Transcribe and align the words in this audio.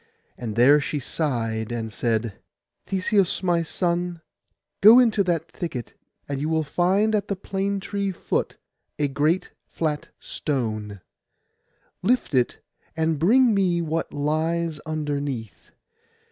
And 0.35 0.55
there 0.55 0.81
she 0.81 0.97
sighed, 0.97 1.71
and 1.71 1.93
said, 1.93 2.33
'Theseus, 2.87 3.43
my 3.43 3.61
son, 3.61 4.21
go 4.81 4.97
into 4.97 5.23
that 5.25 5.51
thicket 5.51 5.93
and 6.27 6.41
you 6.41 6.49
will 6.49 6.63
find 6.63 7.13
at 7.13 7.27
the 7.27 7.35
plane 7.35 7.79
tree 7.79 8.11
foot 8.11 8.57
a 8.97 9.07
great 9.07 9.51
flat 9.67 10.09
stone; 10.19 11.01
lift 12.01 12.33
it, 12.33 12.63
and 12.97 13.19
bring 13.19 13.53
me 13.53 13.79
what 13.79 14.11
lies 14.11 14.79
underneath. 14.87 15.69